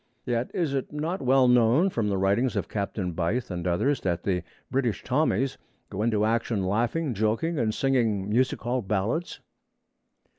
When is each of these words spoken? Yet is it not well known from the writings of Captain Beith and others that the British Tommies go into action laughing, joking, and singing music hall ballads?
Yet 0.25 0.49
is 0.51 0.73
it 0.73 0.91
not 0.91 1.21
well 1.21 1.47
known 1.47 1.91
from 1.91 2.07
the 2.09 2.17
writings 2.17 2.55
of 2.55 2.67
Captain 2.67 3.11
Beith 3.11 3.51
and 3.51 3.67
others 3.67 4.01
that 4.01 4.23
the 4.23 4.41
British 4.71 5.03
Tommies 5.03 5.59
go 5.91 6.01
into 6.01 6.25
action 6.25 6.65
laughing, 6.65 7.13
joking, 7.13 7.59
and 7.59 7.71
singing 7.71 8.27
music 8.27 8.61
hall 8.61 8.81
ballads? 8.81 9.41